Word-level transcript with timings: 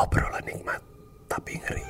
Obrolan 0.00 0.40
nikmat 0.48 0.80
tapi 1.28 1.60
ngeri. 1.60 1.84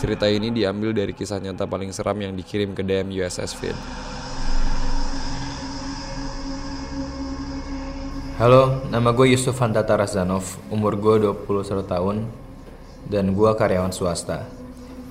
Cerita 0.00 0.24
ini 0.32 0.48
diambil 0.48 0.96
dari 0.96 1.12
kisah 1.12 1.44
nyata 1.44 1.68
paling 1.68 1.92
seram 1.92 2.16
yang 2.16 2.32
dikirim 2.32 2.72
ke 2.72 2.80
DM 2.80 3.12
USS 3.20 3.52
Feed. 3.52 3.76
Halo, 8.40 8.88
nama 8.88 9.12
gue 9.12 9.28
Yusuf 9.28 9.60
Hantata 9.60 10.00
Razanov, 10.00 10.56
umur 10.72 10.96
gue 10.96 11.28
21 11.28 11.84
tahun, 11.84 12.24
dan 13.12 13.36
gue 13.36 13.50
karyawan 13.52 13.92
swasta. 13.92 14.48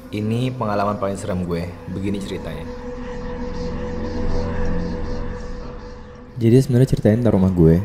Ini 0.09 0.57
pengalaman 0.57 0.97
paling 0.97 1.21
serem 1.21 1.45
gue, 1.45 1.69
begini 1.93 2.17
ceritanya. 2.17 2.82
Jadi 6.33 6.55
sebenarnya 6.57 6.89
ceritain 6.97 7.21
tentang 7.21 7.37
rumah 7.37 7.53
gue. 7.53 7.77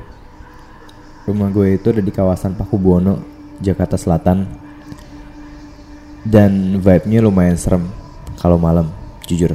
Rumah 1.28 1.48
gue 1.52 1.76
itu 1.76 1.92
ada 1.92 2.00
di 2.00 2.08
kawasan 2.08 2.56
Pakubuwono, 2.56 3.20
Jakarta 3.60 4.00
Selatan. 4.00 4.48
Dan 6.24 6.80
vibe-nya 6.80 7.20
lumayan 7.20 7.60
serem 7.60 7.84
kalau 8.40 8.56
malam, 8.56 8.88
jujur. 9.28 9.52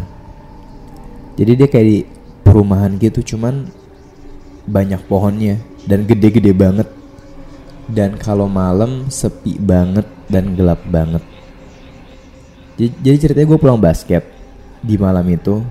Jadi 1.34 1.52
dia 1.58 1.66
kayak 1.66 1.88
di 1.90 1.98
perumahan 2.46 2.94
gitu, 3.02 3.34
cuman 3.34 3.66
banyak 4.70 5.02
pohonnya 5.10 5.58
dan 5.90 6.06
gede-gede 6.06 6.54
banget. 6.54 6.86
Dan 7.90 8.16
kalau 8.22 8.46
malam 8.46 9.10
sepi 9.10 9.58
banget 9.58 10.06
dan 10.30 10.54
gelap 10.54 10.86
banget. 10.88 11.26
Jadi, 12.78 12.90
jadi 13.02 13.18
ceritanya 13.18 13.48
gue 13.50 13.60
pulang 13.60 13.82
basket 13.82 14.24
di 14.86 14.96
malam 15.02 15.26
itu. 15.30 15.66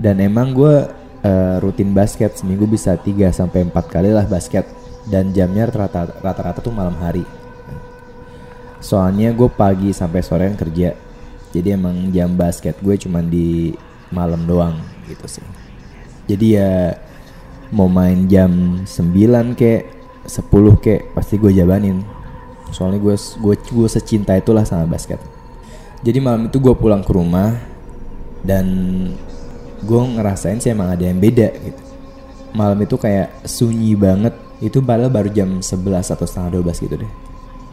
Dan 0.00 0.18
emang 0.18 0.50
gue 0.50 0.99
eh, 1.20 1.56
rutin 1.60 1.92
basket 1.92 2.36
seminggu 2.36 2.64
bisa 2.64 2.96
3 2.96 3.32
sampai 3.32 3.68
4 3.68 3.74
kali 3.88 4.10
lah 4.12 4.24
basket 4.24 4.64
dan 5.08 5.32
jamnya 5.32 5.68
rata- 5.68 6.16
rata-rata 6.20 6.60
tuh 6.60 6.74
malam 6.74 6.96
hari. 7.00 7.24
Soalnya 8.80 9.32
gue 9.36 9.48
pagi 9.52 9.92
sampai 9.92 10.24
sorean 10.24 10.56
kerja. 10.56 10.96
Jadi 11.50 11.68
emang 11.74 12.08
jam 12.14 12.32
basket 12.32 12.78
gue 12.80 12.96
cuman 12.96 13.28
di 13.28 13.74
malam 14.08 14.46
doang 14.48 14.80
gitu 15.04 15.26
sih. 15.28 15.44
Jadi 16.30 16.56
ya 16.56 16.94
mau 17.74 17.90
main 17.90 18.26
jam 18.30 18.82
9 18.86 19.58
kek 19.58 19.82
10 20.24 20.84
kek 20.84 21.12
pasti 21.12 21.36
gue 21.36 21.52
jabanin. 21.52 22.00
Soalnya 22.70 23.02
gue 23.02 23.16
gue 23.18 23.54
gue 23.58 23.88
secinta 23.90 24.32
itulah 24.38 24.64
sama 24.64 24.86
basket. 24.86 25.18
Jadi 26.00 26.18
malam 26.22 26.48
itu 26.48 26.56
gue 26.56 26.72
pulang 26.72 27.04
ke 27.04 27.12
rumah 27.12 27.52
dan 28.40 28.66
gue 29.80 30.00
ngerasain 30.16 30.60
sih 30.60 30.72
emang 30.72 30.92
ada 30.92 31.04
yang 31.04 31.18
beda 31.18 31.48
gitu. 31.56 31.82
Malam 32.52 32.78
itu 32.82 32.96
kayak 32.98 33.46
sunyi 33.46 33.94
banget. 33.96 34.34
Itu 34.60 34.84
padahal 34.84 35.08
baru 35.08 35.32
jam 35.32 35.64
11 35.64 36.12
atau 36.12 36.26
setengah 36.28 36.60
12 36.60 36.84
gitu 36.84 36.94
deh. 37.00 37.12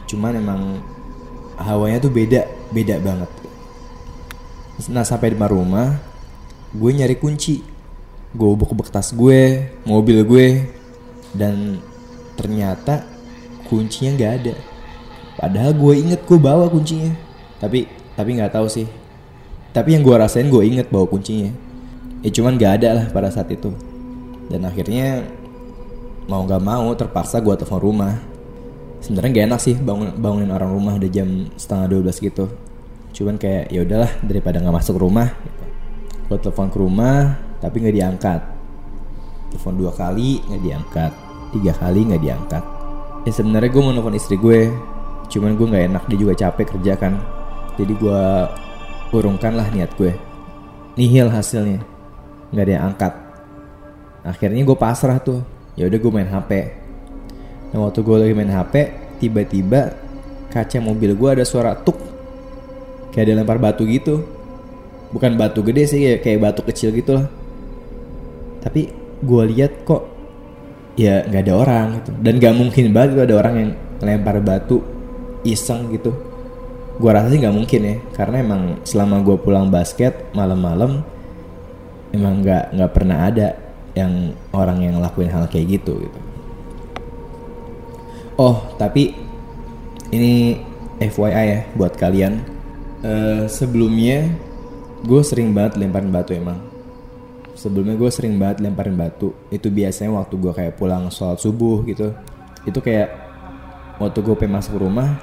Cuman 0.08 0.40
emang 0.40 0.62
hawanya 1.60 2.00
tuh 2.00 2.14
beda, 2.14 2.48
beda 2.72 2.96
banget. 3.04 3.30
Nah 4.88 5.04
sampai 5.04 5.34
di 5.34 5.38
rumah, 5.42 6.00
gue 6.72 6.92
nyari 6.94 7.18
kunci. 7.20 7.60
Gue 8.32 8.54
buk 8.54 8.88
tas 8.94 9.12
gue, 9.12 9.68
mobil 9.84 10.22
gue, 10.22 10.48
dan 11.34 11.82
ternyata 12.38 13.04
kuncinya 13.68 14.14
nggak 14.16 14.34
ada. 14.44 14.56
Padahal 15.38 15.74
gue 15.74 15.94
inget 15.98 16.22
gue 16.24 16.40
bawa 16.40 16.70
kuncinya, 16.70 17.12
tapi 17.58 17.90
tapi 18.14 18.38
nggak 18.38 18.54
tahu 18.54 18.70
sih. 18.70 18.88
Tapi 19.74 19.98
yang 19.98 20.06
gue 20.06 20.16
rasain 20.16 20.48
gue 20.48 20.64
inget 20.64 20.88
bawa 20.88 21.10
kuncinya. 21.10 21.52
Ya 22.26 22.30
cuman 22.34 22.58
nggak 22.58 22.74
ada 22.82 22.90
lah 22.98 23.06
pada 23.14 23.30
saat 23.30 23.50
itu. 23.54 23.70
Dan 24.50 24.66
akhirnya 24.66 25.28
mau 26.26 26.42
nggak 26.44 26.64
mau 26.64 26.90
terpaksa 26.98 27.44
gue 27.44 27.54
telepon 27.54 27.82
rumah. 27.82 28.14
Sebenarnya 28.98 29.30
gak 29.30 29.46
enak 29.54 29.62
sih 29.62 29.76
bangun 29.78 30.18
bangunin 30.18 30.50
orang 30.50 30.74
rumah 30.74 30.98
udah 30.98 31.10
jam 31.14 31.46
setengah 31.54 32.02
12 32.02 32.18
gitu. 32.18 32.46
Cuman 33.14 33.38
kayak 33.38 33.70
ya 33.70 33.86
udahlah 33.86 34.12
daripada 34.26 34.58
nggak 34.58 34.76
masuk 34.82 34.98
rumah 34.98 35.30
gitu. 35.38 35.64
gue 36.28 36.38
telepon 36.44 36.68
ke 36.68 36.78
rumah 36.82 37.38
tapi 37.62 37.86
nggak 37.86 37.96
diangkat. 37.96 38.42
Telepon 39.54 39.76
dua 39.78 39.92
kali 39.94 40.42
nggak 40.50 40.62
diangkat. 40.66 41.12
Tiga 41.54 41.74
kali 41.78 42.00
nggak 42.10 42.22
diangkat. 42.26 42.64
Ya 43.24 43.32
sebenarnya 43.32 43.70
gue 43.70 43.82
mau 43.86 43.94
nelfon 43.94 44.18
istri 44.18 44.36
gue 44.36 44.74
cuman 45.28 45.60
gue 45.60 45.68
nggak 45.68 45.86
enak 45.92 46.04
dia 46.10 46.18
juga 46.18 46.34
capek 46.34 46.66
kerja 46.76 46.94
kan. 46.98 47.14
Jadi 47.78 47.94
gue 47.94 48.22
urungkan 49.14 49.54
lah 49.54 49.70
niat 49.70 49.94
gue. 49.94 50.12
Nihil 50.98 51.30
hasilnya 51.30 51.97
nggak 52.54 52.64
ada 52.64 52.74
yang 52.74 52.86
angkat 52.94 53.14
akhirnya 54.28 54.62
gue 54.64 54.78
pasrah 54.78 55.18
tuh 55.20 55.44
ya 55.80 55.88
udah 55.88 56.00
gue 56.00 56.12
main 56.12 56.30
hp 56.30 56.52
Nah 57.72 57.78
waktu 57.88 58.00
gue 58.00 58.16
lagi 58.16 58.34
main 58.36 58.52
HP, 58.52 58.74
tiba-tiba 59.20 59.92
kaca 60.48 60.78
mobil 60.80 61.12
gue 61.12 61.30
ada 61.40 61.44
suara 61.44 61.76
tuk, 61.76 62.00
kayak 63.12 63.28
ada 63.28 63.34
lempar 63.44 63.60
batu 63.60 63.84
gitu. 63.84 64.24
Bukan 65.12 65.40
batu 65.40 65.64
gede 65.64 65.84
sih, 65.88 66.00
kayak, 66.20 66.40
batu 66.40 66.62
kecil 66.64 66.92
gitu 66.92 67.16
lah. 67.16 67.28
Tapi 68.64 68.92
gue 69.24 69.44
lihat 69.56 69.88
kok 69.88 70.04
ya 71.00 71.24
nggak 71.28 71.44
ada 71.48 71.54
orang 71.56 71.88
gitu. 72.00 72.12
Dan 72.20 72.34
gak 72.44 72.56
mungkin 72.56 72.92
banget 72.92 73.28
ada 73.28 73.36
orang 73.40 73.56
yang 73.56 73.72
lempar 74.04 74.40
batu 74.44 74.84
iseng 75.48 75.92
gitu. 75.96 76.12
Gue 76.98 77.12
rasa 77.14 77.30
sih 77.30 77.40
nggak 77.40 77.56
mungkin 77.56 77.82
ya, 77.84 77.96
karena 78.16 78.42
emang 78.42 78.62
selama 78.84 79.22
gue 79.24 79.38
pulang 79.40 79.70
basket 79.70 80.34
malam-malam 80.34 81.04
emang 82.12 82.44
nggak 82.44 82.76
nggak 82.76 82.92
pernah 82.94 83.28
ada 83.28 83.48
yang 83.98 84.36
orang 84.54 84.86
yang 84.86 84.96
lakuin 85.02 85.32
hal 85.34 85.50
kayak 85.50 85.82
gitu 85.82 85.98
gitu. 86.06 86.20
Oh, 88.38 88.62
tapi 88.78 89.18
ini 90.14 90.62
FYI 91.02 91.46
ya 91.50 91.60
buat 91.74 91.98
kalian. 91.98 92.38
Eh, 93.02 93.50
sebelumnya 93.50 94.30
gue 95.02 95.22
sering 95.26 95.54
banget 95.58 95.82
lemparin 95.82 96.14
batu 96.14 96.38
emang. 96.38 96.62
Sebelumnya 97.58 97.98
gue 97.98 98.10
sering 98.14 98.38
banget 98.38 98.62
lemparin 98.62 98.94
batu. 98.94 99.34
Itu 99.50 99.74
biasanya 99.74 100.14
waktu 100.14 100.38
gue 100.38 100.54
kayak 100.54 100.78
pulang 100.78 101.10
sholat 101.10 101.42
subuh 101.42 101.82
gitu. 101.90 102.14
Itu 102.70 102.78
kayak 102.78 103.10
waktu 103.98 104.22
gue 104.22 104.36
pengen 104.38 104.62
masuk 104.62 104.78
rumah, 104.78 105.18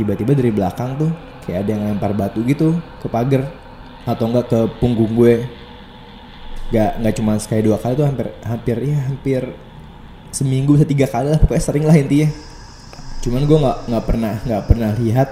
tiba-tiba 0.00 0.32
dari 0.32 0.48
belakang 0.48 0.96
tuh 0.96 1.12
kayak 1.44 1.68
ada 1.68 1.70
yang 1.76 1.82
lempar 1.92 2.16
batu 2.16 2.40
gitu 2.48 2.80
ke 3.04 3.06
pagar 3.12 3.44
atau 4.08 4.24
enggak 4.32 4.48
ke 4.48 4.60
punggung 4.80 5.12
gue. 5.12 5.44
Gak 6.70 7.02
nggak 7.02 7.14
cuma 7.18 7.34
sekali 7.42 7.66
dua 7.66 7.76
kali 7.82 7.98
tuh 7.98 8.06
hampir 8.06 8.26
hampir 8.46 8.76
ya 8.86 8.98
hampir 9.10 9.42
seminggu 10.30 10.78
bisa 10.78 10.86
tiga 10.86 11.06
kali 11.10 11.34
lah 11.34 11.38
pokoknya 11.42 11.62
sering 11.62 11.84
lah 11.86 11.96
intinya. 11.98 12.30
Cuman 13.20 13.42
gue 13.44 13.58
nggak 13.58 13.78
nggak 13.90 14.04
pernah 14.06 14.34
nggak 14.46 14.62
pernah 14.70 14.90
lihat 14.94 15.28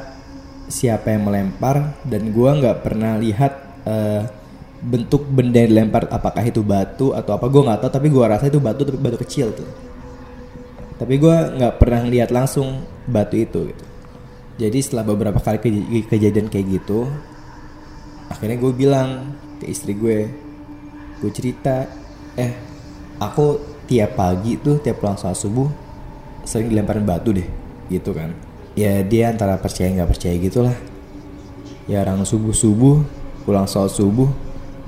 siapa 0.68 1.14
yang 1.14 1.30
melempar 1.30 1.96
dan 2.04 2.34
gue 2.34 2.50
nggak 2.58 2.76
pernah 2.82 3.16
lihat 3.16 3.52
eh, 3.86 4.22
bentuk 4.78 5.26
benda 5.30 5.62
yang 5.62 5.70
dilempar 5.74 6.10
apakah 6.10 6.42
itu 6.42 6.60
batu 6.66 7.14
atau 7.14 7.38
apa. 7.38 7.46
Gue 7.46 7.62
nggak 7.62 7.86
tahu 7.86 7.90
tapi 7.94 8.08
gue 8.10 8.24
rasa 8.26 8.50
itu 8.50 8.58
batu 8.58 8.82
tapi 8.82 8.98
batu 8.98 9.18
kecil 9.22 9.54
tuh. 9.54 9.68
Tapi 10.98 11.14
gue 11.22 11.36
nggak 11.54 11.78
pernah 11.78 12.02
lihat 12.02 12.34
langsung 12.34 12.82
batu 13.06 13.38
itu 13.38 13.70
gitu. 13.70 13.84
Jadi 14.58 14.78
setelah 14.82 15.06
beberapa 15.06 15.38
kali 15.38 15.62
kej- 15.62 16.10
kejadian 16.10 16.50
kayak 16.50 16.82
gitu 16.82 17.06
akhirnya 18.28 18.60
gue 18.60 18.72
bilang 18.76 19.08
ke 19.58 19.66
istri 19.72 19.96
gue 19.96 20.28
gue 21.18 21.30
cerita 21.34 21.86
eh 22.38 22.54
aku 23.18 23.58
tiap 23.90 24.14
pagi 24.14 24.54
tuh 24.60 24.78
tiap 24.78 25.02
pulang 25.02 25.18
sholat 25.18 25.34
subuh 25.34 25.66
sering 26.46 26.70
dilemparin 26.70 27.02
batu 27.02 27.34
deh 27.34 27.48
gitu 27.90 28.14
kan. 28.14 28.32
Ya 28.78 29.02
dia 29.02 29.32
antara 29.34 29.58
percaya 29.58 29.90
nggak 29.90 30.10
percaya 30.14 30.34
gitulah. 30.38 30.76
Ya 31.90 32.04
orang 32.04 32.22
subuh 32.22 32.54
subuh 32.54 33.02
pulang 33.42 33.66
sholat 33.66 33.90
subuh 33.90 34.28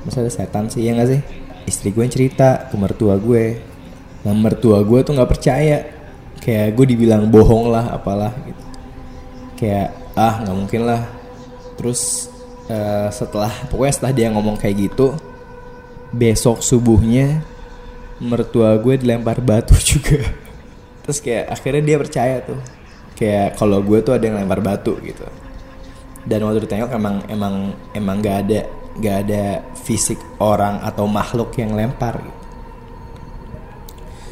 masa 0.07 0.25
ada 0.25 0.33
setan 0.33 0.71
sih 0.71 0.87
ya 0.87 0.95
nggak 0.95 1.09
sih? 1.11 1.21
Istri 1.67 1.93
gue 1.97 2.03
yang 2.07 2.15
cerita 2.15 2.71
ke 2.71 2.75
mertua 2.79 3.19
gue. 3.19 3.59
Nah 4.23 4.33
mertua 4.37 4.85
gue 4.87 5.01
tuh 5.03 5.13
nggak 5.17 5.31
percaya. 5.31 5.79
Kayak 6.41 6.73
gue 6.73 6.87
dibilang 6.97 7.29
bohong 7.29 7.69
lah 7.69 7.93
apalah 7.93 8.33
gitu. 8.47 8.65
Kayak 9.59 9.93
ah 10.15 10.41
nggak 10.45 10.57
mungkin 10.57 10.83
lah. 10.87 11.03
Terus 11.77 12.31
eh, 12.69 13.09
setelah 13.11 13.51
pokoknya 13.73 13.93
setelah 13.97 14.13
dia 14.15 14.29
ngomong 14.31 14.57
kayak 14.61 14.77
gitu 14.89 15.17
besok 16.11 16.63
subuhnya 16.63 17.43
mertua 18.21 18.77
gue 18.77 19.01
dilempar 19.01 19.41
batu 19.41 19.75
juga. 19.97 20.21
Terus 21.07 21.19
kayak 21.25 21.45
akhirnya 21.51 21.83
dia 21.83 21.97
percaya 21.97 22.37
tuh. 22.45 22.61
Kayak 23.17 23.57
kalau 23.57 23.81
gue 23.85 23.99
tuh 24.01 24.17
ada 24.17 24.25
yang 24.25 24.37
lempar 24.39 24.61
batu 24.65 24.97
gitu. 25.01 25.25
Dan 26.25 26.45
waktu 26.45 26.69
ditengok 26.69 26.93
emang 26.93 27.17
emang 27.33 27.55
emang 27.97 28.17
gak 28.21 28.37
ada 28.47 28.61
gak 29.01 29.17
ada 29.27 29.65
fisik 29.73 30.21
orang 30.41 30.85
atau 30.85 31.09
makhluk 31.09 31.57
yang 31.57 31.73
lempar 31.73 32.21
gitu. 32.21 32.41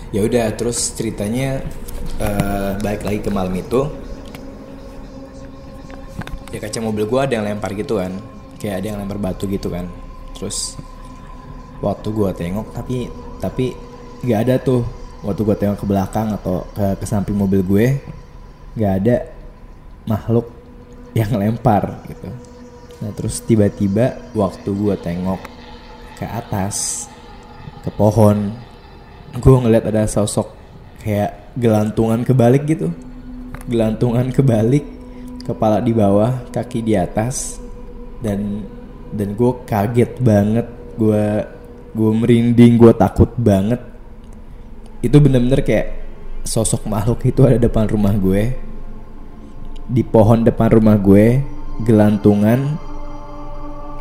Ya 0.08 0.20
udah 0.24 0.46
terus 0.56 0.96
ceritanya 0.96 1.60
eh, 2.20 2.70
balik 2.80 3.04
lagi 3.04 3.20
ke 3.24 3.30
malam 3.32 3.52
itu. 3.56 3.88
Ya 6.48 6.64
kaca 6.64 6.80
mobil 6.80 7.04
gue 7.04 7.20
ada 7.20 7.32
yang 7.40 7.44
lempar 7.44 7.76
gitu 7.76 8.00
kan. 8.00 8.16
Kayak 8.56 8.74
ada 8.84 8.86
yang 8.92 8.98
lempar 9.04 9.20
batu 9.20 9.44
gitu 9.48 9.68
kan. 9.68 9.84
Terus 10.32 10.80
waktu 11.78 12.08
gue 12.10 12.30
tengok 12.34 12.66
tapi 12.74 13.10
tapi 13.38 13.74
nggak 14.22 14.40
ada 14.46 14.56
tuh. 14.58 14.82
Waktu 15.18 15.42
gue 15.42 15.56
tengok 15.58 15.82
ke 15.82 15.86
belakang 15.86 16.30
atau 16.30 16.62
ke, 16.70 16.94
ke 17.02 17.06
samping 17.06 17.34
mobil 17.34 17.58
gue 17.66 17.86
nggak 18.78 18.92
ada 19.02 19.16
makhluk 20.06 20.46
yang 21.10 21.34
lempar 21.34 22.06
gitu. 22.06 22.30
Nah 23.02 23.10
terus 23.18 23.42
tiba-tiba 23.42 24.14
waktu 24.30 24.70
gue 24.70 24.94
tengok 25.02 25.42
ke 26.18 26.26
atas 26.26 27.06
ke 27.82 27.90
pohon 27.94 28.54
gue 29.34 29.54
ngeliat 29.54 29.86
ada 29.90 30.06
sosok 30.06 30.54
kayak 31.02 31.54
gelantungan 31.58 32.22
kebalik 32.22 32.62
gitu. 32.70 32.94
Gelantungan 33.66 34.30
kebalik 34.30 34.86
kepala 35.42 35.82
di 35.82 35.90
bawah 35.90 36.46
kaki 36.54 36.86
di 36.86 36.94
atas 36.94 37.58
dan 38.22 38.62
dan 39.10 39.34
gue 39.34 39.52
kaget 39.66 40.14
banget. 40.22 40.66
Gue 40.94 41.42
gue 41.98 42.10
merinding 42.14 42.78
gue 42.78 42.92
takut 42.94 43.34
banget. 43.34 43.82
Itu 45.02 45.18
bener-bener 45.18 45.66
kayak 45.66 45.98
sosok 46.46 46.86
makhluk 46.86 47.26
itu 47.26 47.42
ada 47.42 47.58
depan 47.58 47.90
rumah 47.90 48.14
gue. 48.14 48.54
Di 49.90 50.06
pohon 50.06 50.46
depan 50.46 50.70
rumah 50.70 50.94
gue 50.94 51.42
gelantungan 51.82 52.78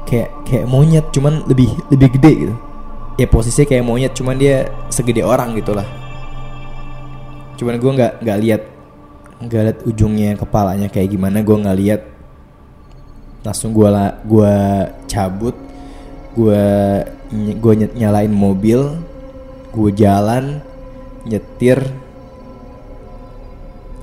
kayak 0.05 0.45
kayak 0.45 0.69
monyet 0.69 1.09
cuman 1.09 1.41
lebih 1.49 1.73
lebih 1.89 2.13
gede 2.21 2.31
gitu. 2.45 2.55
Ya 3.17 3.25
posisinya 3.25 3.65
kayak 3.65 3.85
monyet 3.85 4.13
cuman 4.13 4.37
dia 4.37 4.69
segede 4.93 5.25
orang 5.25 5.57
gitu 5.57 5.73
lah 5.73 6.05
cuman 7.57 7.75
gue 7.81 7.91
nggak 7.97 8.13
nggak 8.21 8.39
lihat 8.45 8.61
nggak 9.37 9.61
lihat 9.65 9.79
ujungnya 9.85 10.37
kepalanya 10.37 10.87
kayak 10.89 11.13
gimana 11.13 11.41
gue 11.41 11.57
nggak 11.57 11.79
lihat. 11.81 12.01
Langsung 13.45 13.73
gue 13.73 13.89
gue 14.25 14.53
cabut 15.09 15.55
gue 16.37 16.65
gue 17.33 17.73
nyalain 17.97 18.29
mobil 18.29 18.93
gue 19.73 19.89
jalan 19.97 20.61
nyetir 21.25 21.81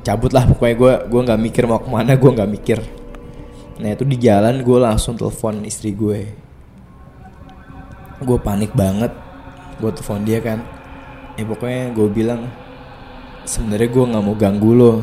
cabut 0.05 0.31
lah 0.37 0.45
pokoknya 0.45 0.77
gue 0.77 0.93
gue 1.09 1.21
nggak 1.25 1.41
mikir 1.41 1.65
mau 1.65 1.81
ke 1.81 1.89
mana 1.89 2.13
gue 2.19 2.31
nggak 2.31 2.51
mikir. 2.53 2.79
Nah 3.81 3.89
itu 3.91 4.05
di 4.05 4.21
jalan 4.21 4.61
gue 4.61 4.79
langsung 4.79 5.17
telepon 5.17 5.65
istri 5.65 5.97
gue. 5.97 6.29
Gue 8.21 8.39
panik 8.39 8.77
banget 8.77 9.11
gue 9.81 9.91
telepon 9.91 10.23
dia 10.23 10.39
kan. 10.45 10.61
Ya 11.41 11.49
pokoknya 11.49 11.97
gue 11.97 12.09
bilang 12.13 12.53
sebenarnya 13.49 13.89
gue 13.89 14.05
nggak 14.13 14.25
mau 14.25 14.37
ganggu 14.37 14.73
lo 14.77 14.95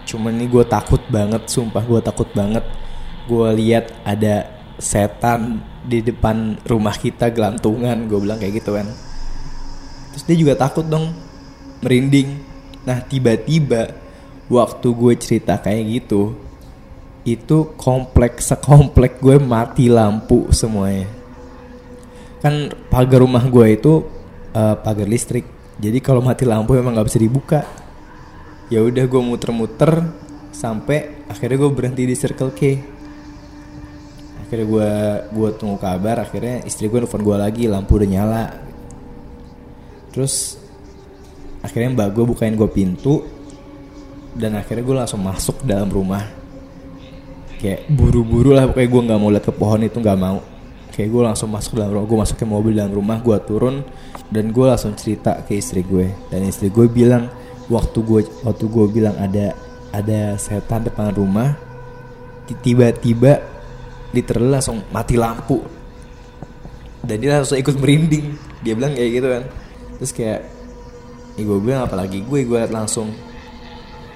cuman 0.00 0.32
ini 0.32 0.48
gue 0.48 0.64
takut 0.66 1.00
banget 1.08 1.48
sumpah 1.48 1.80
gue 1.80 2.00
takut 2.04 2.28
banget. 2.36 2.62
Gue 3.24 3.48
lihat 3.56 3.88
ada 4.04 4.52
setan 4.76 5.64
di 5.80 6.04
depan 6.04 6.60
rumah 6.68 6.92
kita 6.92 7.32
gelantungan 7.32 8.04
gue 8.04 8.18
bilang 8.20 8.36
kayak 8.36 8.60
gitu 8.60 8.76
kan. 8.76 8.88
Terus 10.12 10.24
dia 10.26 10.36
juga 10.36 10.54
takut 10.58 10.84
dong 10.84 11.12
merinding. 11.80 12.36
Nah 12.84 13.00
tiba-tiba 13.04 13.96
waktu 14.50 14.88
gue 14.90 15.12
cerita 15.16 15.56
kayak 15.62 15.82
gitu 16.02 16.34
itu 17.24 17.76
kompleks 17.76 18.48
sekomplek 18.48 19.20
gue 19.20 19.36
mati 19.40 19.92
lampu 19.92 20.48
semuanya. 20.52 21.08
Kan 22.40 22.72
pagar 22.88 23.20
rumah 23.20 23.44
gue 23.44 23.66
itu 23.76 24.04
uh, 24.56 24.76
pagar 24.80 25.08
listrik. 25.08 25.44
Jadi 25.80 26.00
kalau 26.00 26.20
mati 26.20 26.44
lampu 26.44 26.76
memang 26.76 26.96
nggak 26.96 27.08
bisa 27.08 27.20
dibuka. 27.20 27.60
Ya 28.72 28.84
udah 28.84 29.04
gue 29.04 29.22
muter-muter 29.24 30.04
sampai 30.52 31.24
akhirnya 31.28 31.56
gue 31.56 31.70
berhenti 31.72 32.04
di 32.04 32.14
Circle 32.16 32.52
K 32.52 32.60
akhirnya 34.50 34.66
gue 34.66 34.90
gue 35.30 35.48
tunggu 35.62 35.78
kabar 35.78 36.26
akhirnya 36.26 36.66
istri 36.66 36.90
gue 36.90 36.98
nelfon 36.98 37.22
gue 37.22 37.38
lagi 37.38 37.70
lampu 37.70 38.02
udah 38.02 38.10
nyala. 38.10 38.44
Terus 40.10 40.58
akhirnya 41.62 41.94
mbak 41.94 42.18
gue 42.18 42.24
bukain 42.26 42.58
gue 42.58 42.66
pintu 42.66 43.22
dan 44.34 44.58
akhirnya 44.58 44.82
gue 44.82 44.96
langsung 45.06 45.22
masuk 45.22 45.62
dalam 45.62 45.86
rumah. 45.86 46.26
Kayak 47.62 47.94
buru-buru 47.94 48.50
lah 48.50 48.66
pokoknya 48.66 48.90
gue 48.90 49.02
nggak 49.06 49.20
mau 49.22 49.30
lihat 49.30 49.46
ke 49.46 49.54
pohon 49.54 49.86
itu 49.86 50.02
nggak 50.02 50.18
mau. 50.18 50.42
Kayak 50.98 51.08
gue 51.14 51.22
langsung 51.30 51.48
masuk 51.54 51.78
dalam 51.78 51.94
rumah 51.94 52.06
gue 52.10 52.18
masuk 52.18 52.36
ke 52.42 52.46
mobil 52.50 52.74
dalam 52.74 52.90
rumah 52.90 53.22
gue 53.22 53.38
turun 53.46 53.86
dan 54.34 54.50
gue 54.50 54.66
langsung 54.66 54.98
cerita 54.98 55.46
ke 55.46 55.62
istri 55.62 55.86
gue 55.86 56.10
dan 56.26 56.42
istri 56.42 56.74
gue 56.74 56.90
bilang 56.90 57.30
waktu 57.70 58.02
gue 58.02 58.26
waktu 58.42 58.64
gue 58.66 58.86
bilang 58.90 59.14
ada 59.14 59.54
ada 59.94 60.34
setan 60.42 60.90
depan 60.90 61.14
rumah 61.14 61.54
tiba-tiba 62.66 63.49
literally 64.14 64.50
langsung 64.50 64.82
mati 64.90 65.14
lampu. 65.18 65.62
Dan 67.00 67.16
dia 67.22 67.40
langsung 67.40 67.56
ikut 67.56 67.76
merinding. 67.80 68.36
Dia 68.60 68.72
bilang 68.76 68.92
kayak 68.94 69.10
gitu 69.10 69.28
kan. 69.28 69.42
Terus 70.00 70.12
kayak 70.12 70.40
ya 71.38 71.42
gue 71.46 71.58
bilang 71.62 71.86
apalagi 71.88 72.20
gue 72.22 72.40
gue 72.44 72.58
liat 72.58 72.72
langsung. 72.74 73.10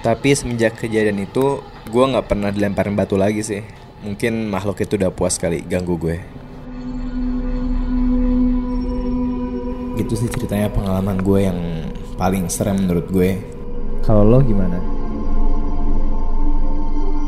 Tapi 0.05 0.37
semenjak 0.37 0.77
kejadian 0.77 1.25
itu 1.25 1.65
gue 1.89 2.03
nggak 2.05 2.29
pernah 2.29 2.53
dilemparin 2.53 2.93
batu 2.93 3.17
lagi 3.17 3.41
sih. 3.41 3.61
Mungkin 4.05 4.53
makhluk 4.53 4.77
itu 4.85 5.01
udah 5.01 5.09
puas 5.09 5.41
kali 5.41 5.65
ganggu 5.65 5.97
gue. 5.97 6.17
Gitu 9.97 10.13
sih 10.13 10.29
ceritanya 10.29 10.69
pengalaman 10.69 11.17
gue 11.23 11.39
yang 11.41 11.59
paling 12.19 12.45
serem 12.51 12.85
menurut 12.85 13.09
gue. 13.09 13.41
Kalau 14.05 14.21
lo 14.21 14.37
gimana? 14.45 14.77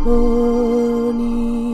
Obrolan 0.08 1.67